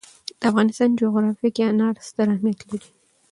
د 0.39 0.41
افغانستان 0.49 0.89
جغرافیه 1.01 1.49
کې 1.55 1.63
انار 1.71 1.95
ستر 2.09 2.27
اهمیت 2.35 2.59
لري. 2.69 2.89